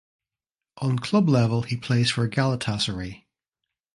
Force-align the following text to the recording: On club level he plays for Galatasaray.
On 0.77 0.97
club 0.97 1.29
level 1.29 1.61
he 1.61 1.77
plays 1.77 2.09
for 2.09 2.27
Galatasaray. 2.27 3.25